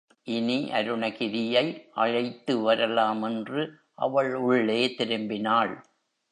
[0.27, 1.65] இனி அருணகிரியை
[1.91, 3.63] அழைத்து வரலாம் என்று
[3.93, 5.73] அவள் உள்ளே திரும்பினாள்.